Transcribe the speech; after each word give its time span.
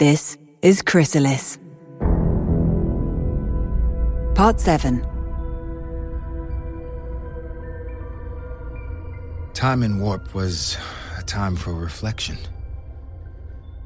This 0.00 0.38
is 0.62 0.80
Chrysalis. 0.80 1.58
Part 4.34 4.58
7 4.58 5.06
Time 9.52 9.82
in 9.82 10.00
Warp 10.00 10.34
was 10.34 10.78
a 11.18 11.22
time 11.22 11.54
for 11.54 11.74
reflection, 11.74 12.38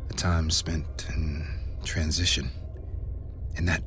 a 0.08 0.12
time 0.12 0.50
spent 0.50 1.06
in 1.12 1.44
transition, 1.82 2.48
in 3.56 3.64
that 3.64 3.82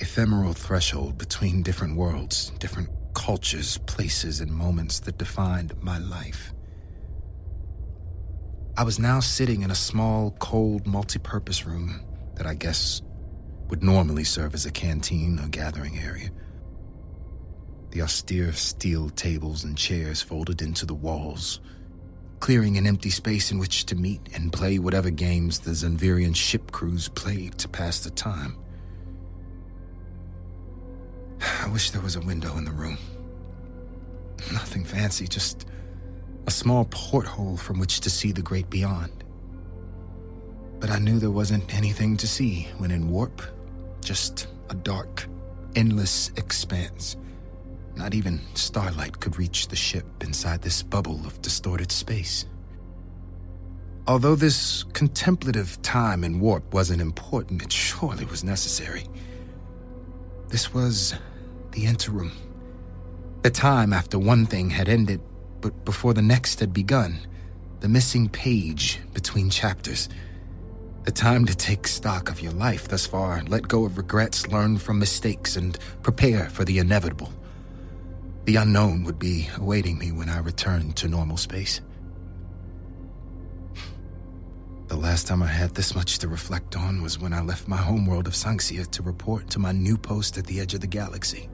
ephemeral 0.00 0.52
threshold 0.52 1.16
between 1.16 1.62
different 1.62 1.96
worlds, 1.96 2.50
different 2.58 2.90
cultures, 3.14 3.78
places, 3.86 4.42
and 4.42 4.52
moments 4.52 5.00
that 5.00 5.16
defined 5.16 5.72
my 5.82 5.96
life. 5.96 6.52
I 8.76 8.82
was 8.82 8.98
now 8.98 9.20
sitting 9.20 9.62
in 9.62 9.70
a 9.70 9.74
small, 9.76 10.32
cold, 10.40 10.84
multi 10.84 11.20
purpose 11.20 11.64
room 11.64 12.00
that 12.34 12.44
I 12.44 12.54
guess 12.54 13.02
would 13.68 13.84
normally 13.84 14.24
serve 14.24 14.52
as 14.52 14.66
a 14.66 14.72
canteen 14.72 15.38
or 15.38 15.46
gathering 15.46 15.96
area. 16.00 16.30
The 17.92 18.02
austere 18.02 18.52
steel 18.52 19.10
tables 19.10 19.62
and 19.62 19.78
chairs 19.78 20.22
folded 20.22 20.60
into 20.60 20.86
the 20.86 20.94
walls, 20.94 21.60
clearing 22.40 22.76
an 22.76 22.84
empty 22.84 23.10
space 23.10 23.52
in 23.52 23.58
which 23.58 23.86
to 23.86 23.94
meet 23.94 24.20
and 24.34 24.52
play 24.52 24.80
whatever 24.80 25.10
games 25.10 25.60
the 25.60 25.70
Zanvirian 25.70 26.34
ship 26.34 26.72
crews 26.72 27.08
played 27.08 27.56
to 27.58 27.68
pass 27.68 28.00
the 28.00 28.10
time. 28.10 28.56
I 31.62 31.68
wish 31.68 31.92
there 31.92 32.02
was 32.02 32.16
a 32.16 32.20
window 32.20 32.56
in 32.56 32.64
the 32.64 32.72
room. 32.72 32.98
Nothing 34.52 34.84
fancy, 34.84 35.28
just 35.28 35.64
a 36.46 36.50
small 36.50 36.86
porthole 36.90 37.56
from 37.56 37.78
which 37.78 38.00
to 38.00 38.10
see 38.10 38.32
the 38.32 38.42
great 38.42 38.68
beyond. 38.70 39.24
But 40.80 40.90
I 40.90 40.98
knew 40.98 41.18
there 41.18 41.30
wasn't 41.30 41.74
anything 41.74 42.16
to 42.18 42.28
see 42.28 42.68
when 42.78 42.90
in 42.90 43.08
warp, 43.08 43.42
just 44.02 44.48
a 44.70 44.74
dark, 44.74 45.26
endless 45.76 46.30
expanse. 46.36 47.16
Not 47.96 48.14
even 48.14 48.40
starlight 48.54 49.20
could 49.20 49.38
reach 49.38 49.68
the 49.68 49.76
ship 49.76 50.04
inside 50.22 50.62
this 50.62 50.82
bubble 50.82 51.24
of 51.26 51.40
distorted 51.40 51.92
space. 51.92 52.46
Although 54.06 54.34
this 54.34 54.84
contemplative 54.92 55.80
time 55.80 56.24
in 56.24 56.40
warp 56.40 56.74
wasn't 56.74 57.00
important, 57.00 57.62
it 57.62 57.72
surely 57.72 58.26
was 58.26 58.44
necessary. 58.44 59.06
This 60.48 60.74
was 60.74 61.14
the 61.70 61.86
interim. 61.86 62.32
The 63.42 63.50
time 63.50 63.92
after 63.94 64.18
one 64.18 64.44
thing 64.44 64.70
had 64.70 64.88
ended, 64.88 65.20
but 65.64 65.86
before 65.86 66.12
the 66.12 66.20
next 66.20 66.60
had 66.60 66.74
begun. 66.74 67.18
The 67.80 67.88
missing 67.88 68.28
page 68.28 69.00
between 69.14 69.48
chapters. 69.48 70.10
The 71.04 71.10
time 71.10 71.46
to 71.46 71.56
take 71.56 71.88
stock 71.88 72.28
of 72.28 72.42
your 72.42 72.52
life 72.52 72.86
thus 72.86 73.06
far, 73.06 73.42
let 73.48 73.66
go 73.66 73.86
of 73.86 73.96
regrets, 73.96 74.46
learn 74.48 74.76
from 74.76 74.98
mistakes, 74.98 75.56
and 75.56 75.78
prepare 76.02 76.50
for 76.50 76.66
the 76.66 76.78
inevitable. 76.78 77.32
The 78.44 78.56
unknown 78.56 79.04
would 79.04 79.18
be 79.18 79.48
awaiting 79.56 79.96
me 79.96 80.12
when 80.12 80.28
I 80.28 80.40
returned 80.40 80.96
to 80.96 81.08
normal 81.08 81.38
space. 81.38 81.80
The 84.88 84.96
last 84.96 85.26
time 85.26 85.42
I 85.42 85.46
had 85.46 85.74
this 85.74 85.94
much 85.94 86.18
to 86.18 86.28
reflect 86.28 86.76
on 86.76 87.00
was 87.00 87.18
when 87.18 87.32
I 87.32 87.40
left 87.40 87.68
my 87.68 87.78
homeworld 87.78 88.26
of 88.26 88.34
Sanxia 88.34 88.86
to 88.90 89.02
report 89.02 89.48
to 89.48 89.58
my 89.58 89.72
new 89.72 89.96
post 89.96 90.36
at 90.36 90.44
the 90.44 90.60
edge 90.60 90.74
of 90.74 90.82
the 90.82 90.86
galaxy, 90.86 91.48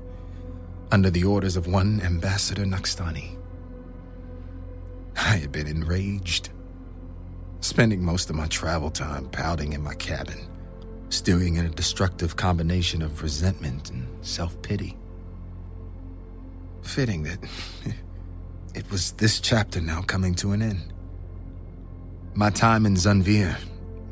under 0.91 1.11
the 1.11 1.23
orders 1.23 1.55
of 1.55 1.69
one 1.69 2.01
Ambassador 2.01 2.65
Naxtani. 2.65 3.40
I 5.21 5.37
had 5.37 5.53
been 5.53 5.67
enraged, 5.67 6.49
spending 7.61 8.03
most 8.03 8.31
of 8.31 8.37
my 8.37 8.47
travel 8.47 8.91
time 8.91 9.29
pouting 9.29 9.75
in 9.75 9.83
my 9.83 9.95
cabin, 9.95 10.39
stewing 11.11 11.57
in 11.57 11.67
a 11.67 11.69
destructive 11.69 12.37
combination 12.37 13.03
of 13.03 13.23
resentment 13.23 13.91
and 13.91 14.09
self 14.27 14.61
pity. 14.63 14.97
Fitting 16.83 17.25
that 17.25 17.39
it 18.75 18.91
was 18.91 19.13
this 19.13 19.41
chapter 19.41 19.81
now 19.83 20.01
coming 20.01 20.35
to 20.37 20.53
an 20.53 20.63
end. 20.63 20.93
My 22.33 22.49
time 22.49 22.87
in 22.87 22.95
Zanvir, 22.95 23.59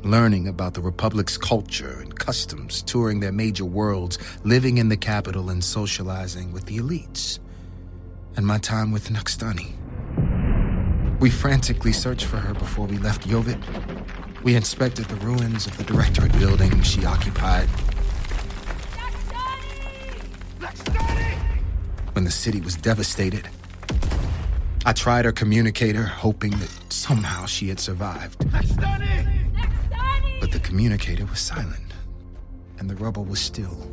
learning 0.03 0.47
about 0.47 0.75
the 0.75 0.81
Republic's 0.81 1.39
culture 1.39 1.99
and 2.01 2.17
customs, 2.19 2.83
touring 2.83 3.19
their 3.19 3.31
major 3.31 3.65
worlds, 3.65 4.19
living 4.43 4.77
in 4.77 4.89
the 4.89 4.97
capital, 4.97 5.49
and 5.49 5.63
socializing 5.63 6.51
with 6.53 6.65
the 6.65 6.77
elites. 6.77 7.39
And 8.37 8.45
my 8.45 8.59
time 8.59 8.91
with 8.91 9.09
Naxtani. 9.09 9.78
We 11.19 11.29
frantically 11.29 11.91
searched 11.91 12.25
for 12.25 12.37
her 12.37 12.53
before 12.53 12.87
we 12.87 12.97
left 12.97 13.27
Yovit. 13.27 13.61
We 14.41 14.55
inspected 14.55 15.05
the 15.05 15.17
ruins 15.17 15.67
of 15.67 15.75
the 15.75 15.83
Directorate 15.83 16.31
building 16.39 16.81
she 16.81 17.03
occupied. 17.05 17.67
When 22.13 22.23
the 22.23 22.31
city 22.31 22.61
was 22.61 22.75
devastated, 22.75 23.49
I 24.85 24.93
tried 24.93 25.25
her 25.25 25.33
communicator, 25.33 26.03
hoping 26.03 26.51
that 26.51 26.69
somehow 26.89 27.45
she 27.45 27.67
had 27.67 27.81
survived. 27.81 28.49
But 30.39 30.51
the 30.51 30.59
communicator 30.63 31.25
was 31.25 31.39
silent, 31.39 31.93
and 32.77 32.89
the 32.89 32.95
rubble 32.95 33.25
was 33.25 33.41
still. 33.41 33.91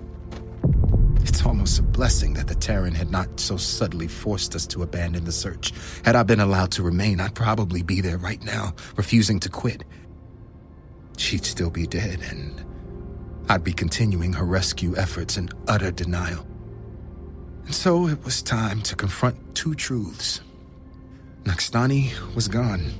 It's 1.27 1.45
almost 1.45 1.81
a 1.81 1.83
blessing 1.83 2.35
that 2.35 2.47
the 2.47 2.55
Terran 2.55 2.95
had 2.95 3.11
not 3.11 3.41
so 3.41 3.57
subtly 3.57 4.07
forced 4.07 4.55
us 4.55 4.65
to 4.69 4.85
abandon 4.85 5.25
the 5.25 5.33
search. 5.33 5.73
Had 6.05 6.15
I 6.15 6.23
been 6.23 6.39
allowed 6.39 6.71
to 6.73 6.85
remain, 6.85 7.21
I'd 7.21 7.35
probably 7.35 7.83
be 7.83 8.01
there 8.01 8.17
right 8.17 8.43
now, 8.45 8.75
refusing 8.97 9.41
to 9.41 9.49
quit. 9.49 9.83
She'd 11.19 11.45
still 11.45 11.71
be 11.71 11.87
dead, 11.89 12.21
and 12.31 12.65
I'd 13.49 13.65
be 13.65 13.73
continuing 13.73 14.35
her 14.35 14.45
rescue 14.45 14.97
efforts 14.97 15.37
in 15.37 15.49
utter 15.67 15.91
denial. 15.91 16.47
And 17.65 17.75
so 17.75 18.07
it 18.07 18.25
was 18.25 18.41
time 18.41 18.81
to 18.83 18.95
confront 18.95 19.57
two 19.57 19.75
truths. 19.75 20.41
Naxtani 21.43 22.13
was 22.37 22.47
gone, 22.47 22.93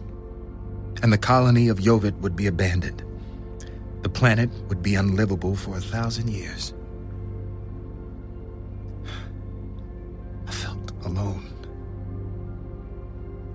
and 1.01 1.13
the 1.13 1.19
colony 1.19 1.69
of 1.69 1.79
Yovit 1.79 2.19
would 2.19 2.35
be 2.35 2.49
abandoned. 2.49 3.05
The 4.03 4.09
planet 4.09 4.51
would 4.69 4.83
be 4.83 4.97
unlivable 4.97 5.55
for 5.55 5.77
a 5.77 5.81
thousand 5.81 6.31
years. 6.31 6.75
Alone. 11.17 11.53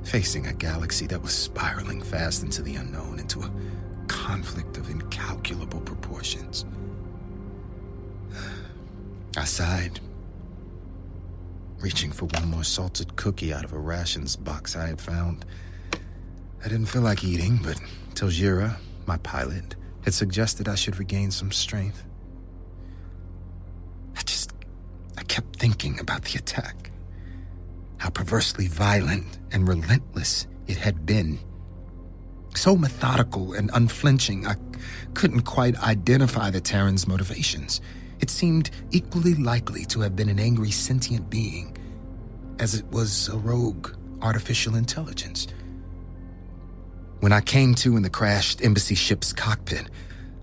Facing 0.04 0.48
a 0.48 0.54
galaxy 0.54 1.08
that 1.08 1.22
was 1.22 1.32
spiraling 1.32 2.02
fast 2.02 2.44
into 2.44 2.62
the 2.62 2.76
unknown, 2.76 3.20
into 3.20 3.42
a 3.42 3.52
conflict 4.08 4.78
of 4.78 4.90
incalculable 4.90 5.80
proportions. 5.82 6.66
I 9.38 9.46
sighed, 9.46 10.00
reaching 11.80 12.12
for 12.12 12.26
one 12.26 12.50
more 12.50 12.64
salted 12.64 13.16
cookie 13.16 13.54
out 13.54 13.64
of 13.64 13.74
a 13.74 13.80
rations 13.80 14.36
box 14.36 14.76
I 14.76 14.88
had 14.88 15.00
found. 15.00 15.46
I 16.64 16.68
didn't 16.68 16.88
feel 16.88 17.02
like 17.02 17.24
eating, 17.24 17.60
but 17.64 17.80
Teljira, 18.14 18.78
my 19.06 19.18
pilot, 19.18 19.76
had 20.04 20.14
suggested 20.14 20.68
I 20.68 20.76
should 20.76 20.98
regain 20.98 21.32
some 21.32 21.52
strength. 21.52 22.04
I 24.16 24.22
just. 24.22 24.52
I 25.18 25.24
kept 25.24 25.58
thinking 25.58 26.00
about 26.00 26.24
the 26.24 26.38
attack. 26.38 26.91
How 28.02 28.10
perversely 28.10 28.66
violent 28.66 29.38
and 29.52 29.68
relentless 29.68 30.48
it 30.66 30.76
had 30.76 31.06
been. 31.06 31.38
So 32.56 32.76
methodical 32.76 33.54
and 33.54 33.70
unflinching, 33.76 34.48
I 34.48 34.56
couldn't 35.14 35.42
quite 35.42 35.78
identify 35.84 36.50
the 36.50 36.62
Terran's 36.62 37.08
motivations. 37.08 37.80
It 38.20 38.32
seemed 38.32 38.72
equally 38.90 39.36
likely 39.36 39.86
to 39.86 40.02
have 40.02 40.16
been 40.16 40.30
an 40.30 40.40
angry 40.40 40.72
sentient 40.72 41.30
being 41.30 41.78
as 42.58 42.74
it 42.74 42.88
was 42.88 43.30
a 43.30 43.38
rogue 43.38 43.92
artificial 44.24 44.76
intelligence. 44.76 45.46
When 47.20 47.32
I 47.32 47.42
came 47.42 47.76
to 47.76 47.98
in 47.98 48.02
the 48.02 48.10
crashed 48.10 48.66
embassy 48.66 48.96
ship's 48.96 49.32
cockpit, 49.32 49.86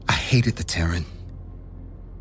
I 0.08 0.12
hated 0.12 0.54
the 0.54 0.64
Terran. 0.64 1.04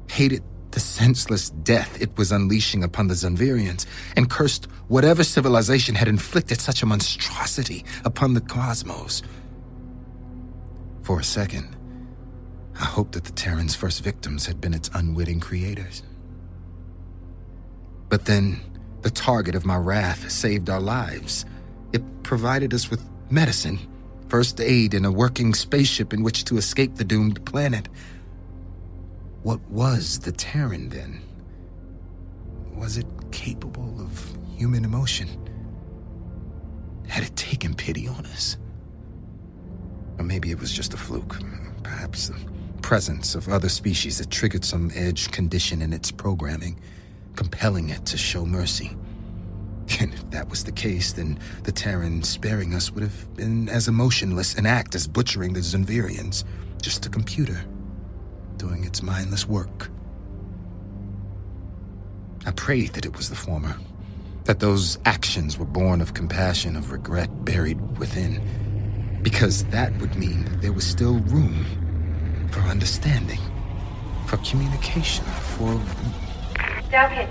Hated 0.10 0.42
the 0.72 0.80
senseless 0.80 1.50
death 1.50 2.02
it 2.02 2.16
was 2.18 2.32
unleashing 2.32 2.84
upon 2.84 3.08
the 3.08 3.14
Zanvirians, 3.14 3.86
and 4.16 4.30
cursed 4.30 4.66
whatever 4.88 5.24
civilization 5.24 5.96
had 5.96 6.08
inflicted 6.08 6.60
such 6.60 6.82
a 6.82 6.86
monstrosity 6.86 7.86
upon 8.06 8.34
the 8.34 8.42
cosmos. 8.42 9.24
For 11.04 11.20
a 11.20 11.24
second, 11.24 11.76
I 12.80 12.86
hoped 12.86 13.14
that 13.14 13.24
the 13.24 13.32
Terran's 13.32 13.76
first 13.76 14.04
victims 14.04 14.46
had 14.46 14.62
been 14.62 14.74
its 14.74 14.90
unwitting 14.94 15.40
creators. 15.40 16.04
But 18.10 18.26
then, 18.26 18.62
the 19.02 19.10
target 19.10 19.56
of 19.56 19.66
my 19.66 19.78
wrath 19.78 20.30
saved 20.30 20.70
our 20.70 20.80
lives. 20.80 21.46
It 21.94 22.04
provided 22.24 22.74
us 22.74 22.90
with 22.90 23.02
medicine, 23.30 23.80
first 24.28 24.60
aid, 24.60 24.94
and 24.94 25.06
a 25.06 25.12
working 25.12 25.54
spaceship 25.54 26.14
in 26.14 26.24
which 26.24 26.46
to 26.46 26.58
escape 26.58 26.96
the 26.96 27.04
doomed 27.04 27.46
planet. 27.46 27.90
What 29.48 29.62
was 29.70 30.20
the 30.20 30.34
Terran 30.34 30.90
then? 30.90 31.22
Was 32.76 32.98
it 32.98 33.06
capable 33.32 33.96
of 33.98 34.38
human 34.58 34.84
emotion? 34.84 35.30
Had 37.08 37.24
it 37.24 37.34
taken 37.38 37.74
pity 37.74 38.10
on 38.10 38.26
us? 38.26 38.58
Or 40.18 40.26
maybe 40.26 40.52
it 40.52 40.60
was 40.60 40.74
just 40.74 40.94
a 40.94 40.98
fluke. 40.98 41.38
Perhaps 41.82 42.28
the 42.28 42.36
presence 42.82 43.36
of 43.36 43.48
other 43.48 43.70
species 43.70 44.18
that 44.18 44.30
triggered 44.30 44.66
some 44.66 44.92
edge 44.94 45.32
condition 45.32 45.82
in 45.82 45.94
its 45.94 46.12
programming, 46.12 46.78
compelling 47.38 47.88
it 47.88 48.06
to 48.08 48.18
show 48.18 48.46
mercy. 48.46 48.98
And 50.02 50.14
if 50.14 50.30
that 50.32 50.50
was 50.50 50.66
the 50.66 50.74
case, 50.74 51.14
then 51.14 51.40
the 51.64 51.72
Terran 51.72 52.22
sparing 52.22 52.74
us 52.74 52.92
would 52.92 53.04
have 53.04 53.34
been 53.38 53.70
as 53.70 53.88
emotionless 53.88 54.56
an 54.56 54.66
act 54.66 54.94
as 54.94 55.08
butchering 55.08 55.54
the 55.54 55.62
Zunvirians. 55.62 56.44
Just 56.82 57.06
a 57.06 57.10
computer 57.10 57.64
doing 58.58 58.84
its 58.84 59.02
mindless 59.02 59.48
work. 59.48 59.90
I 62.46 62.52
prayed 62.52 62.94
that 62.94 63.06
it 63.06 63.16
was 63.16 63.30
the 63.30 63.36
former, 63.36 63.76
that 64.46 64.60
those 64.60 64.98
actions 65.06 65.58
were 65.58 65.66
born 65.66 66.02
of 66.02 66.14
compassion, 66.14 66.76
of 66.76 66.92
regret 66.92 67.46
buried 67.46 67.98
within, 67.98 68.42
because 69.22 69.66
that 69.66 69.96
would 70.00 70.16
mean 70.16 70.46
that 70.46 70.62
there 70.62 70.72
was 70.72 70.86
still 70.86 71.20
room 71.20 71.66
for 72.52 72.62
understanding, 72.62 73.40
for 74.26 74.38
communication, 74.38 75.26
for. 75.26 75.80
Dowkins, 76.90 77.30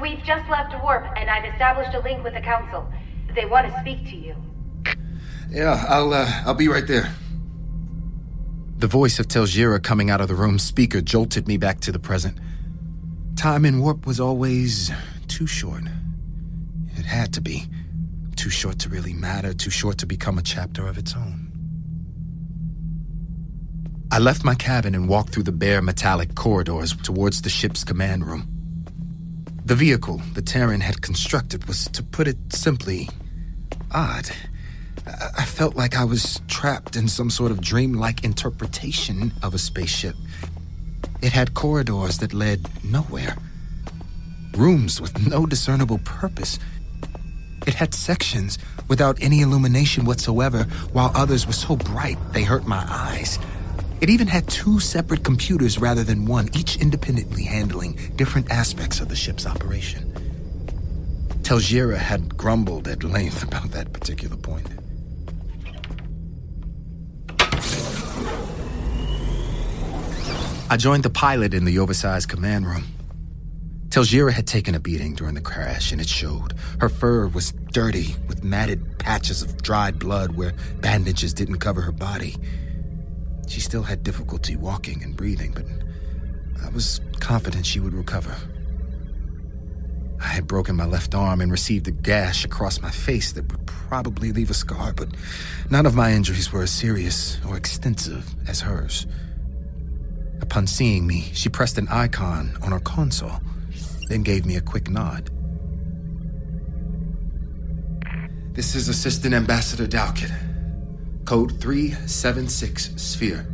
we've 0.00 0.22
just 0.24 0.48
left 0.48 0.80
warp, 0.82 1.04
and 1.16 1.28
I've 1.28 1.44
established 1.52 1.94
a 1.94 2.00
link 2.00 2.22
with 2.22 2.34
the 2.34 2.40
Council. 2.40 2.86
They 3.34 3.46
want 3.46 3.72
to 3.72 3.80
speak 3.80 4.04
to 4.10 4.16
you. 4.16 4.36
Yeah, 5.50 5.84
I'll, 5.88 6.14
uh, 6.14 6.30
I'll 6.46 6.54
be 6.54 6.68
right 6.68 6.86
there. 6.86 7.12
The 8.82 8.88
voice 8.88 9.20
of 9.20 9.28
Telgira 9.28 9.80
coming 9.80 10.10
out 10.10 10.20
of 10.20 10.26
the 10.26 10.34
room 10.34 10.58
speaker 10.58 11.00
jolted 11.00 11.46
me 11.46 11.56
back 11.56 11.78
to 11.82 11.92
the 11.92 12.00
present. 12.00 12.36
Time 13.36 13.64
in 13.64 13.78
warp 13.78 14.06
was 14.08 14.18
always 14.18 14.90
too 15.28 15.46
short. 15.46 15.84
It 16.96 17.04
had 17.04 17.32
to 17.34 17.40
be. 17.40 17.68
Too 18.34 18.50
short 18.50 18.80
to 18.80 18.88
really 18.88 19.12
matter, 19.12 19.54
too 19.54 19.70
short 19.70 19.98
to 19.98 20.06
become 20.06 20.36
a 20.36 20.42
chapter 20.42 20.88
of 20.88 20.98
its 20.98 21.14
own. 21.14 21.52
I 24.10 24.18
left 24.18 24.42
my 24.42 24.56
cabin 24.56 24.96
and 24.96 25.08
walked 25.08 25.32
through 25.32 25.44
the 25.44 25.52
bare 25.52 25.80
metallic 25.80 26.34
corridors 26.34 26.96
towards 26.96 27.42
the 27.42 27.50
ship's 27.50 27.84
command 27.84 28.26
room. 28.26 28.48
The 29.64 29.76
vehicle 29.76 30.20
the 30.34 30.42
Terran 30.42 30.80
had 30.80 31.02
constructed 31.02 31.68
was, 31.68 31.84
to 31.90 32.02
put 32.02 32.26
it 32.26 32.38
simply, 32.52 33.08
odd. 33.92 34.28
I 35.06 35.44
felt 35.44 35.74
like 35.74 35.96
I 35.96 36.04
was 36.04 36.40
trapped 36.48 36.96
in 36.96 37.08
some 37.08 37.30
sort 37.30 37.50
of 37.50 37.60
dreamlike 37.60 38.24
interpretation 38.24 39.32
of 39.42 39.54
a 39.54 39.58
spaceship. 39.58 40.14
It 41.20 41.32
had 41.32 41.54
corridors 41.54 42.18
that 42.18 42.32
led 42.32 42.68
nowhere, 42.84 43.36
rooms 44.56 45.00
with 45.00 45.26
no 45.26 45.46
discernible 45.46 45.98
purpose. 45.98 46.58
It 47.66 47.74
had 47.74 47.94
sections 47.94 48.58
without 48.88 49.22
any 49.22 49.40
illumination 49.40 50.04
whatsoever, 50.04 50.64
while 50.92 51.12
others 51.14 51.46
were 51.46 51.52
so 51.52 51.76
bright 51.76 52.18
they 52.32 52.42
hurt 52.42 52.66
my 52.66 52.84
eyes. 52.88 53.38
It 54.00 54.10
even 54.10 54.26
had 54.26 54.48
two 54.48 54.80
separate 54.80 55.22
computers 55.22 55.78
rather 55.78 56.02
than 56.02 56.26
one, 56.26 56.48
each 56.54 56.76
independently 56.76 57.44
handling 57.44 57.98
different 58.16 58.50
aspects 58.50 59.00
of 59.00 59.08
the 59.08 59.16
ship's 59.16 59.46
operation. 59.46 60.12
Telgira 61.42 61.98
had 61.98 62.36
grumbled 62.36 62.88
at 62.88 63.04
length 63.04 63.42
about 63.44 63.70
that 63.72 63.92
particular 63.92 64.36
point. 64.36 64.66
I 70.72 70.78
joined 70.78 71.02
the 71.02 71.10
pilot 71.10 71.52
in 71.52 71.66
the 71.66 71.78
oversized 71.80 72.30
command 72.30 72.66
room. 72.66 72.84
Telgira 73.90 74.32
had 74.32 74.46
taken 74.46 74.74
a 74.74 74.80
beating 74.80 75.14
during 75.14 75.34
the 75.34 75.42
crash, 75.42 75.92
and 75.92 76.00
it 76.00 76.08
showed. 76.08 76.54
Her 76.80 76.88
fur 76.88 77.26
was 77.26 77.52
dirty, 77.72 78.16
with 78.26 78.42
matted 78.42 78.98
patches 78.98 79.42
of 79.42 79.62
dried 79.62 79.98
blood 79.98 80.34
where 80.34 80.54
bandages 80.80 81.34
didn't 81.34 81.58
cover 81.58 81.82
her 81.82 81.92
body. 81.92 82.36
She 83.48 83.60
still 83.60 83.82
had 83.82 84.02
difficulty 84.02 84.56
walking 84.56 85.02
and 85.02 85.14
breathing, 85.14 85.52
but 85.52 85.66
I 86.64 86.70
was 86.70 87.02
confident 87.20 87.66
she 87.66 87.78
would 87.78 87.92
recover. 87.92 88.34
I 90.22 90.28
had 90.28 90.46
broken 90.46 90.74
my 90.74 90.86
left 90.86 91.14
arm 91.14 91.42
and 91.42 91.52
received 91.52 91.86
a 91.86 91.90
gash 91.90 92.46
across 92.46 92.80
my 92.80 92.90
face 92.90 93.32
that 93.32 93.52
would 93.52 93.66
probably 93.66 94.32
leave 94.32 94.48
a 94.48 94.54
scar, 94.54 94.94
but 94.94 95.10
none 95.68 95.84
of 95.84 95.94
my 95.94 96.14
injuries 96.14 96.50
were 96.50 96.62
as 96.62 96.70
serious 96.70 97.38
or 97.46 97.58
extensive 97.58 98.34
as 98.48 98.62
hers. 98.62 99.06
Upon 100.52 100.66
seeing 100.66 101.06
me, 101.06 101.30
she 101.32 101.48
pressed 101.48 101.78
an 101.78 101.88
icon 101.88 102.58
on 102.60 102.72
her 102.72 102.80
console, 102.80 103.40
then 104.10 104.22
gave 104.22 104.44
me 104.44 104.56
a 104.56 104.60
quick 104.60 104.90
nod. 104.90 105.30
This 108.52 108.74
is 108.74 108.86
Assistant 108.86 109.32
Ambassador 109.32 109.86
Daoket. 109.86 110.30
Code 111.24 111.58
376 111.58 112.92
Sphere. 113.00 113.46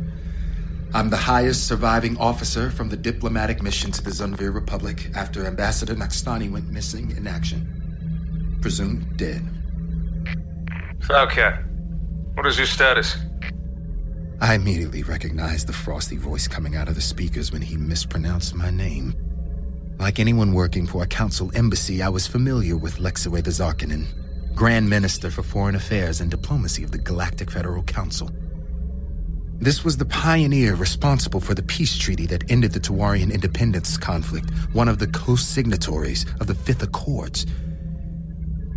I'm 0.93 1.09
the 1.09 1.15
highest 1.15 1.69
surviving 1.69 2.17
officer 2.17 2.69
from 2.69 2.89
the 2.89 2.97
diplomatic 2.97 3.63
mission 3.63 3.91
to 3.91 4.03
the 4.03 4.11
Zunvir 4.11 4.53
Republic 4.53 5.09
after 5.15 5.45
Ambassador 5.45 5.95
Naxtani 5.95 6.51
went 6.51 6.69
missing 6.69 7.11
in 7.15 7.27
action. 7.27 8.57
Presumed 8.59 9.15
dead. 9.15 9.47
Falcat, 10.99 11.63
what 12.33 12.45
is 12.45 12.57
your 12.57 12.67
status? 12.67 13.15
I 14.41 14.53
immediately 14.53 15.03
recognized 15.03 15.67
the 15.67 15.73
frosty 15.73 16.15
voice 16.15 16.47
coming 16.47 16.77
out 16.77 16.87
of 16.87 16.95
the 16.95 17.01
speakers 17.01 17.51
when 17.51 17.61
he 17.61 17.75
mispronounced 17.75 18.55
my 18.55 18.69
name. 18.69 19.13
Like 19.99 20.17
anyone 20.17 20.53
working 20.53 20.87
for 20.87 21.03
a 21.03 21.07
council 21.07 21.51
embassy, 21.55 22.01
I 22.01 22.07
was 22.07 22.25
familiar 22.25 22.77
with 22.77 22.99
Lexaway 22.99 23.43
the 23.43 23.51
Zarkanin, 23.51 24.05
Grand 24.55 24.89
Minister 24.89 25.29
for 25.29 25.43
Foreign 25.43 25.75
Affairs 25.75 26.21
and 26.21 26.31
Diplomacy 26.31 26.85
of 26.85 26.91
the 26.91 26.97
Galactic 26.97 27.51
Federal 27.51 27.83
Council. 27.83 28.31
This 29.57 29.83
was 29.83 29.97
the 29.97 30.05
pioneer 30.05 30.73
responsible 30.73 31.41
for 31.41 31.53
the 31.53 31.63
peace 31.63 31.97
treaty 31.97 32.25
that 32.27 32.49
ended 32.49 32.71
the 32.71 32.79
Tawarian 32.79 33.33
independence 33.33 33.97
conflict, 33.97 34.49
one 34.71 34.87
of 34.87 34.99
the 34.99 35.07
co-signatories 35.07 36.25
of 36.39 36.47
the 36.47 36.55
Fifth 36.55 36.81
Accords. 36.81 37.45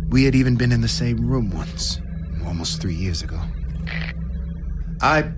We 0.09 0.25
had 0.25 0.35
even 0.35 0.57
been 0.57 0.73
in 0.73 0.81
the 0.81 0.89
same 0.89 1.25
room 1.25 1.51
once, 1.51 2.01
almost 2.45 2.81
three 2.81 2.95
years 2.95 3.21
ago. 3.21 3.39
I 5.01 5.31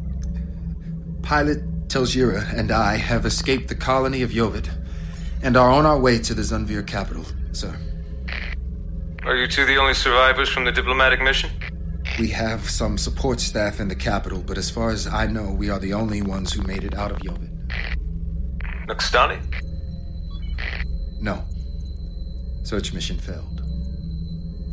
Pilot 1.25 1.87
Telgira 1.87 2.53
and 2.53 2.69
I 2.71 2.97
have 2.97 3.25
escaped 3.25 3.67
the 3.67 3.73
colony 3.73 4.21
of 4.21 4.29
Yovid 4.29 4.69
and 5.41 5.57
are 5.57 5.71
on 5.71 5.83
our 5.83 5.97
way 5.99 6.19
to 6.19 6.35
the 6.35 6.43
Zunvir 6.43 6.85
capital, 6.85 7.25
sir. 7.51 7.75
Are 9.23 9.35
you 9.35 9.47
two 9.47 9.65
the 9.65 9.75
only 9.77 9.95
survivors 9.95 10.49
from 10.49 10.65
the 10.65 10.71
diplomatic 10.71 11.19
mission? 11.23 11.49
We 12.19 12.27
have 12.27 12.69
some 12.69 12.99
support 12.99 13.39
staff 13.39 13.79
in 13.79 13.87
the 13.87 13.95
capital, 13.95 14.43
but 14.45 14.59
as 14.59 14.69
far 14.69 14.91
as 14.91 15.07
I 15.07 15.25
know, 15.25 15.51
we 15.51 15.67
are 15.67 15.79
the 15.79 15.93
only 15.95 16.21
ones 16.21 16.53
who 16.53 16.61
made 16.61 16.83
it 16.83 16.93
out 16.93 17.09
of 17.09 17.17
Yovid. 17.17 17.49
Naxtani? 18.87 19.41
No. 21.19 21.43
Search 22.61 22.93
mission 22.93 23.17
failed. 23.17 23.63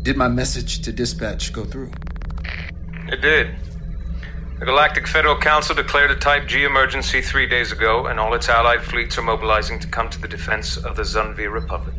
Did 0.03 0.19
my 0.19 0.29
message 0.29 0.83
to 0.83 0.93
dispatch 0.93 1.55
go 1.55 1.65
through? 1.65 1.93
It 3.09 3.23
did. 3.23 3.57
The 4.63 4.67
Galactic 4.67 5.09
Federal 5.09 5.37
Council 5.37 5.75
declared 5.75 6.13
a 6.13 6.15
Type 6.15 6.47
G 6.47 6.63
emergency 6.63 7.21
three 7.21 7.49
days 7.49 7.73
ago, 7.73 8.07
and 8.07 8.21
all 8.21 8.33
its 8.33 8.49
allied 8.49 8.81
fleets 8.81 9.19
are 9.19 9.23
mobilizing 9.23 9.81
to 9.81 9.89
come 9.89 10.09
to 10.09 10.21
the 10.21 10.29
defense 10.29 10.77
of 10.77 10.95
the 10.95 11.03
Zunvir 11.03 11.53
Republic. 11.53 11.97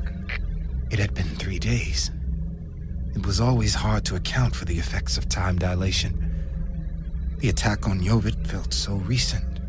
It 0.90 0.98
had 0.98 1.14
been 1.14 1.28
three 1.36 1.60
days. 1.60 2.10
It 3.16 3.26
was 3.26 3.42
always 3.42 3.76
hard 3.76 4.06
to 4.06 4.16
account 4.16 4.56
for 4.56 4.64
the 4.64 4.80
effects 4.80 5.18
of 5.18 5.28
time 5.28 5.58
dilation. 5.60 7.36
The 7.40 7.50
attack 7.50 7.86
on 7.86 8.00
Yovid 8.00 8.48
felt 8.48 8.74
so 8.74 8.94
recent. 8.94 9.60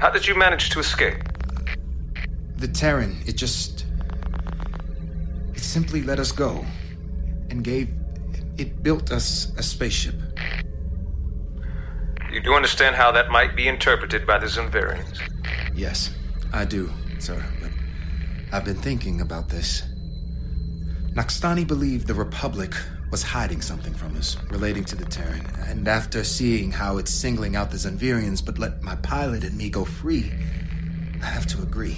How 0.00 0.10
did 0.10 0.26
you 0.26 0.34
manage 0.34 0.70
to 0.70 0.80
escape? 0.80 1.22
The 2.56 2.66
Terran, 2.66 3.16
it 3.28 3.36
just. 3.36 3.86
It 5.54 5.60
simply 5.60 6.02
let 6.02 6.18
us 6.18 6.32
go. 6.32 6.66
And 7.48 7.62
gave. 7.62 7.90
It 8.58 8.82
built 8.82 9.12
us 9.12 9.52
a 9.56 9.62
spaceship. 9.62 10.16
You 12.34 12.40
do 12.40 12.54
understand 12.54 12.96
how 12.96 13.12
that 13.12 13.30
might 13.30 13.54
be 13.54 13.68
interpreted 13.68 14.26
by 14.26 14.38
the 14.38 14.46
Zunvirians? 14.46 15.20
Yes, 15.72 16.12
I 16.52 16.64
do, 16.64 16.90
sir, 17.20 17.40
but 17.62 17.70
I've 18.50 18.64
been 18.64 18.74
thinking 18.74 19.20
about 19.20 19.48
this. 19.48 19.84
Naxtani 21.12 21.64
believed 21.64 22.08
the 22.08 22.14
Republic 22.14 22.74
was 23.12 23.22
hiding 23.22 23.60
something 23.60 23.94
from 23.94 24.16
us 24.16 24.36
relating 24.50 24.84
to 24.86 24.96
the 24.96 25.04
Terran, 25.04 25.46
and 25.68 25.86
after 25.86 26.24
seeing 26.24 26.72
how 26.72 26.98
it's 26.98 27.12
singling 27.12 27.54
out 27.54 27.70
the 27.70 27.76
Zunvirians 27.76 28.44
but 28.44 28.58
let 28.58 28.82
my 28.82 28.96
pilot 28.96 29.44
and 29.44 29.56
me 29.56 29.70
go 29.70 29.84
free, 29.84 30.32
I 31.22 31.26
have 31.26 31.46
to 31.46 31.62
agree. 31.62 31.96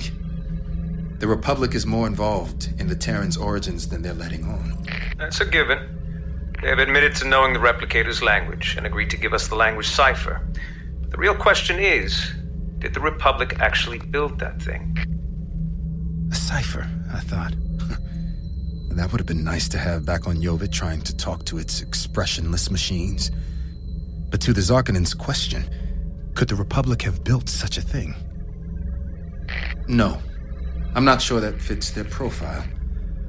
The 1.19 1.29
Republic 1.29 1.75
is 1.75 1.87
more 1.87 2.07
involved 2.07 2.75
in 2.79 2.89
the 2.89 2.95
Terran's 2.95 3.39
origins 3.39 3.89
than 3.89 4.03
they're 4.03 4.13
letting 4.13 4.45
on. 4.45 4.87
That's 5.17 5.41
a 5.41 5.47
given. 5.47 5.96
They 6.63 6.69
have 6.69 6.79
admitted 6.79 7.15
to 7.17 7.29
knowing 7.29 7.53
the 7.53 7.59
replicator's 7.59 8.23
language 8.23 8.75
and 8.77 8.87
agreed 8.87 9.11
to 9.11 9.17
give 9.17 9.35
us 9.35 9.49
the 9.49 9.55
language 9.57 9.89
cipher. 9.89 10.47
The 11.09 11.19
real 11.19 11.35
question 11.35 11.79
is 11.79 12.33
did 12.79 12.95
the 12.95 13.01
Republic 13.01 13.57
actually 13.61 13.99
build 13.99 14.39
that 14.39 14.61
thing? 14.61 14.97
A 16.31 16.35
cipher, 16.35 16.89
I 17.13 17.21
thought. 17.21 17.53
that 18.91 19.13
would 19.13 19.21
have 19.21 19.27
been 19.27 19.45
nice 19.45 19.69
to 19.71 19.79
have 19.79 20.05
back 20.05 20.27
on 20.27 20.37
Yovid 20.37 20.73
trying 20.73 21.03
to 21.03 21.17
talk 21.17 21.45
to 21.47 21.59
its 21.59 21.81
expressionless 21.83 22.71
machines. 22.71 23.31
But 24.31 24.41
to 24.43 24.53
the 24.53 24.61
Zarkanins' 24.61 25.17
question, 25.17 25.69
could 26.35 26.49
the 26.49 26.55
Republic 26.55 27.03
have 27.03 27.25
built 27.25 27.49
such 27.49 27.79
a 27.79 27.83
thing? 27.83 28.15
No. 29.89 30.21
I'm 30.95 31.05
not 31.05 31.21
sure 31.23 31.41
that 31.41 31.61
fits 31.61 31.91
their 31.91 32.05
profile. 32.05 32.65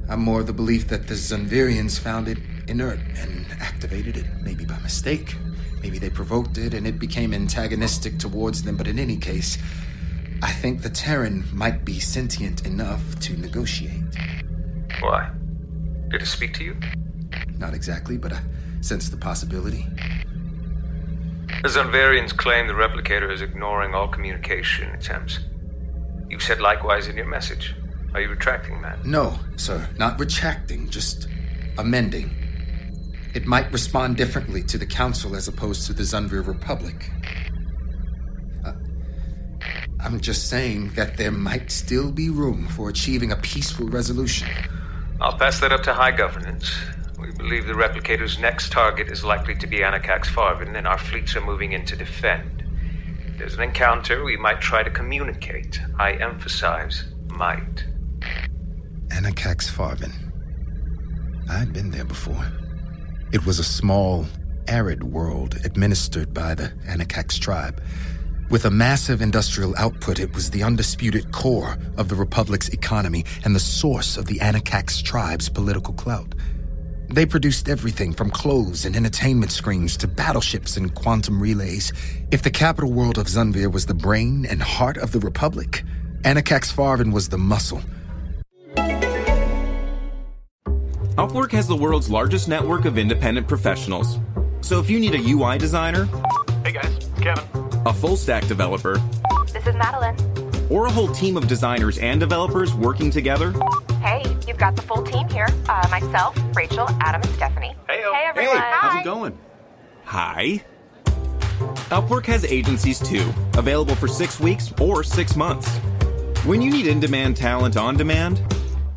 I'm 0.10 0.22
more 0.22 0.40
of 0.40 0.48
the 0.48 0.54
belief 0.54 0.88
that 0.88 1.08
the 1.08 1.16
Zunvirians 1.16 2.00
found 2.00 2.28
it 2.28 2.38
inert 2.68 3.00
and 3.18 3.46
activated 3.60 4.16
it, 4.16 4.26
maybe 4.42 4.64
by 4.64 4.80
mistake. 4.80 5.36
Maybe 5.82 6.00
they 6.00 6.10
provoked 6.10 6.58
it 6.58 6.74
and 6.74 6.88
it 6.88 6.98
became 6.98 7.34
antagonistic 7.34 8.18
towards 8.18 8.64
them, 8.64 8.78
but 8.78 8.88
in 8.88 9.00
any 9.00 9.18
case, 9.18 9.58
I 10.42 10.52
think 10.52 10.82
the 10.82 10.90
Terran 10.90 11.44
might 11.52 11.84
be 11.84 12.00
sentient 12.00 12.66
enough 12.66 13.20
to 13.22 13.36
negotiate. 13.38 14.16
Why? 15.02 15.30
Did 16.10 16.22
it 16.22 16.28
speak 16.28 16.54
to 16.56 16.64
you? 16.64 16.78
Not 17.58 17.74
exactly, 17.74 18.18
but 18.18 18.32
I 18.32 18.42
sense 18.82 19.10
the 19.10 19.18
possibility. 19.18 19.86
The 21.64 21.70
Zunvarians 21.70 22.36
claim 22.36 22.68
the 22.68 22.74
replicator 22.74 23.32
is 23.32 23.42
ignoring 23.42 23.94
all 23.94 24.08
communication 24.08 24.90
attempts. 24.92 25.40
You 26.30 26.40
said 26.40 26.62
likewise 26.62 27.08
in 27.08 27.18
your 27.18 27.26
message. 27.26 27.76
Are 28.14 28.22
you 28.22 28.30
retracting 28.30 28.82
that? 28.82 29.06
No, 29.06 29.38
sir. 29.58 29.88
Not 29.98 30.20
retracting, 30.20 30.90
just 30.90 31.28
amending. 31.78 32.32
It 33.34 33.46
might 33.46 33.72
respond 33.72 34.18
differently 34.18 34.64
to 34.64 34.78
the 34.78 34.86
Council 34.86 35.36
as 35.36 35.48
opposed 35.48 35.86
to 35.88 35.94
the 35.94 36.04
Zunvir 36.04 36.46
Republic. 36.46 37.12
Uh, 38.66 38.74
I'm 40.00 40.20
just 40.20 40.50
saying 40.50 40.94
that 40.96 41.18
there 41.18 41.32
might 41.32 41.70
still 41.70 42.12
be 42.12 42.30
room 42.30 42.68
for 42.68 42.90
achieving 42.90 43.32
a 43.32 43.36
peaceful 43.36 43.88
resolution. 43.88 44.48
I'll 45.22 45.38
pass 45.38 45.60
that 45.60 45.72
up 45.72 45.84
to 45.84 45.94
High 45.94 46.12
Governance. 46.12 46.76
We 47.20 47.32
believe 47.32 47.68
the 47.68 47.74
replicator's 47.74 48.40
next 48.40 48.72
target 48.72 49.10
is 49.10 49.24
likely 49.24 49.56
to 49.56 49.68
be 49.68 49.84
Anakax 49.84 50.30
Farvin, 50.30 50.76
and 50.76 50.88
our 50.88 50.98
fleets 50.98 51.36
are 51.36 51.42
moving 51.42 51.74
in 51.74 51.86
to 51.86 51.96
defend. 51.96 52.64
If 53.28 53.38
there's 53.38 53.54
an 53.56 53.62
encounter, 53.62 54.24
we 54.24 54.38
might 54.38 54.62
try 54.62 54.82
to 54.82 54.90
communicate. 54.90 55.80
I 56.00 56.14
emphasize 56.14 57.04
might. 57.28 57.86
Anakax 59.18 59.68
Farvin. 59.68 60.14
I'd 61.50 61.74
been 61.74 61.90
there 61.90 62.06
before. 62.06 62.46
It 63.32 63.48
was 63.48 63.58
a 63.58 63.64
small, 63.64 64.28
arid 64.68 65.06
world 65.06 65.56
administered 65.64 66.36
by 66.36 66.54
the 66.54 66.72
Anakax 66.88 67.40
tribe. 67.40 67.82
With 68.52 68.66
a 68.66 68.70
massive 68.70 69.20
industrial 69.20 69.74
output, 69.76 70.20
it 70.20 70.36
was 70.36 70.52
the 70.52 70.62
undisputed 70.62 71.32
core 71.32 71.80
of 71.98 72.10
the 72.10 72.16
Republic's 72.16 72.70
economy 72.70 73.26
and 73.44 73.56
the 73.56 73.60
source 73.60 74.18
of 74.18 74.28
the 74.28 74.40
Anakax 74.40 75.02
tribe's 75.02 75.50
political 75.50 75.96
clout. 75.96 76.36
They 77.10 77.26
produced 77.26 77.68
everything 77.68 78.14
from 78.14 78.30
clothes 78.30 78.86
and 78.86 78.96
entertainment 78.96 79.52
screens 79.52 79.98
to 79.98 80.08
battleships 80.08 80.78
and 80.78 80.94
quantum 80.94 81.42
relays. 81.42 81.92
If 82.30 82.44
the 82.44 82.52
capital 82.52 82.92
world 82.92 83.18
of 83.18 83.26
Zunvir 83.26 83.72
was 83.72 83.88
the 83.88 83.96
brain 83.96 84.46
and 84.48 84.62
heart 84.62 84.98
of 84.98 85.12
the 85.12 85.20
Republic, 85.20 85.82
Anakax 86.24 86.72
Farvin 86.72 87.12
was 87.12 87.30
the 87.30 87.40
muscle. 87.40 87.82
Upwork 91.18 91.52
has 91.52 91.68
the 91.68 91.76
world's 91.76 92.10
largest 92.10 92.48
network 92.48 92.86
of 92.86 92.98
independent 92.98 93.48
professionals. 93.48 94.20
So 94.62 94.80
if 94.80 94.90
you 94.90 95.00
need 95.00 95.16
a 95.16 95.20
UI 95.32 95.58
designer, 95.58 96.06
Hey 96.64 96.74
guys, 96.74 97.10
Kevin. 97.22 97.44
a 97.86 97.94
full 97.94 98.16
stack 98.16 98.46
developer, 98.48 98.98
This 99.52 99.66
is 99.66 99.76
Madeline. 99.76 100.16
or 100.70 100.86
a 100.86 100.92
whole 100.92 101.08
team 101.08 101.36
of 101.38 101.48
designers 101.48 101.98
and 101.98 102.20
developers 102.20 102.74
working 102.74 103.10
together, 103.10 103.54
Hey, 104.02 104.24
you've 104.48 104.58
got 104.58 104.76
the 104.76 104.82
full 104.84 105.02
team 105.04 105.28
here. 105.30 105.48
Uh, 105.68 105.88
myself, 105.90 106.38
Rachel, 106.56 106.88
Adam, 107.02 107.22
and 107.22 107.32
Stephanie. 107.32 107.76
Heyo. 107.90 108.14
Hey, 108.14 108.26
everyone. 108.28 108.58
how's 108.58 109.02
it 109.02 109.04
going? 109.04 109.38
Hi. 110.06 110.64
Upwork 111.90 112.26
has 112.28 112.46
agencies 112.46 113.00
too, 113.00 113.28
available 113.58 113.96
for 113.96 114.08
six 114.08 114.40
weeks 114.40 114.72
or 114.80 115.04
six 115.04 115.36
months. 115.36 115.68
When 116.46 116.62
you 116.62 116.70
need 116.70 116.86
in 116.86 117.00
demand 117.00 117.38
talent 117.38 117.76
on 117.76 117.98
demand, 117.98 118.40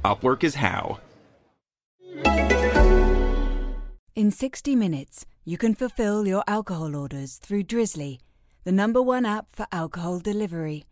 Upwork 0.04 0.44
is 0.44 0.54
how. 0.54 0.98
In 4.20 4.30
60 4.30 4.76
minutes, 4.76 5.24
you 5.46 5.56
can 5.56 5.74
fulfill 5.74 6.28
your 6.28 6.44
alcohol 6.46 6.94
orders 6.94 7.38
through 7.38 7.62
Drizly, 7.64 8.18
the 8.64 8.70
number 8.70 9.00
one 9.00 9.24
app 9.24 9.46
for 9.50 9.66
alcohol 9.72 10.18
delivery. 10.18 10.84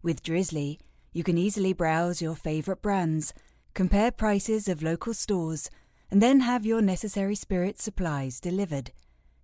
With 0.00 0.22
Drizly, 0.22 0.78
you 1.12 1.24
can 1.24 1.36
easily 1.36 1.72
browse 1.72 2.22
your 2.22 2.36
favorite 2.36 2.80
brands, 2.80 3.34
compare 3.74 4.12
prices 4.12 4.68
of 4.68 4.80
local 4.80 5.12
stores, 5.12 5.70
and 6.08 6.22
then 6.22 6.38
have 6.38 6.64
your 6.64 6.80
necessary 6.80 7.34
spirit 7.34 7.80
supplies 7.80 8.38
delivered, 8.38 8.92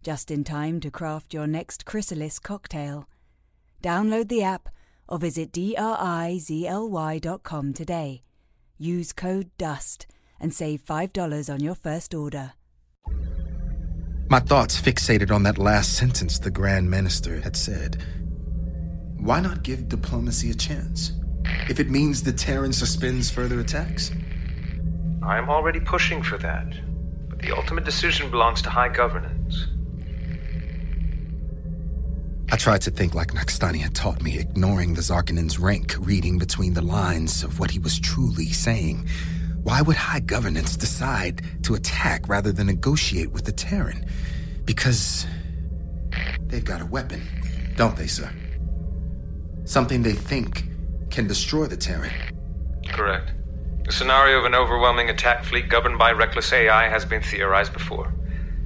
just 0.05 0.31
in 0.31 0.45
time 0.45 0.79
to 0.79 0.93
craft 0.93 1.35
your 1.35 1.49
next 1.49 1.85
chrysalis 1.85 2.39
cocktail. 2.39 3.09
Download 3.83 4.29
the 4.29 4.45
app 4.45 4.69
or 5.09 5.19
visit 5.19 5.51
drizly.com 5.51 6.55
today. 7.75 8.23
Use 8.79 9.13
code 9.13 9.51
DUST 9.59 10.07
and 10.39 10.55
save 10.55 10.85
$5 10.85 11.53
on 11.53 11.59
your 11.59 11.75
first 11.75 12.15
order. 12.15 12.53
My 14.35 14.41
thoughts 14.41 14.81
fixated 14.81 15.31
on 15.31 15.45
that 15.45 15.59
last 15.59 15.93
sentence 15.93 16.41
the 16.41 16.51
Grand 16.51 16.91
Minister 16.91 17.41
had 17.41 17.55
said. 17.55 18.03
Why 19.17 19.39
not 19.39 19.63
give 19.63 19.89
diplomacy 19.89 20.51
a 20.51 20.55
chance? 20.55 21.13
If 21.71 21.79
it 21.79 21.89
means 21.89 22.21
the 22.21 22.33
Terran 22.33 22.73
suspends 22.73 23.31
further 23.31 23.61
attacks? 23.61 24.11
I 25.23 25.39
am 25.39 25.49
already 25.49 25.79
pushing 25.79 26.21
for 26.21 26.37
that, 26.39 26.67
but 27.29 27.39
the 27.43 27.53
ultimate 27.53 27.85
decision 27.85 28.29
belongs 28.29 28.61
to 28.63 28.71
High 28.71 28.89
Governance. 28.89 29.69
I 32.51 32.57
tried 32.57 32.83
to 32.83 32.91
think 32.91 33.15
like 33.15 33.35
Naxtani 33.35 33.79
had 33.83 33.95
taught 33.95 34.21
me, 34.21 34.41
ignoring 34.41 34.95
the 34.95 35.03
Zarkanen's 35.03 35.61
rank, 35.61 35.95
reading 36.01 36.39
between 36.39 36.75
the 36.75 36.83
lines 36.83 37.45
of 37.45 37.61
what 37.61 37.71
he 37.71 37.79
was 37.79 38.01
truly 38.01 38.47
saying. 38.47 39.07
Why 39.65 39.81
would 39.81 39.97
High 39.97 40.21
Governance 40.21 40.77
decide 40.77 41.43
to 41.63 41.75
attack 41.75 42.29
rather 42.29 42.53
than 42.53 42.67
negotiate 42.67 43.33
with 43.33 43.47
the 43.47 43.53
Terran? 43.53 44.05
Because 44.67 45.27
they've 46.49 46.65
got 46.65 46.83
a 46.83 46.87
weapon, 46.87 47.23
don't 47.75 47.97
they, 47.97 48.07
sir? 48.07 48.31
Something 49.65 50.03
they 50.03 50.13
think 50.13 50.65
can 51.11 51.27
destroy 51.27 51.67
the 51.67 51.79
Terran. 51.79 52.13
Correct. 52.91 53.33
The 53.87 53.93
scenario 53.93 54.39
of 54.39 54.45
an 54.45 54.55
overwhelming 54.55 55.09
attack 55.09 55.45
fleet 55.45 55.71
governed 55.71 55.99
by 55.99 56.13
reckless 56.13 56.53
AI 56.53 56.89
has 56.89 57.07
been 57.07 57.23
theorized 57.23 57.73
before. 57.73 58.13